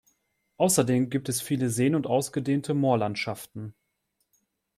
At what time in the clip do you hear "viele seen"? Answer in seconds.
1.43-1.93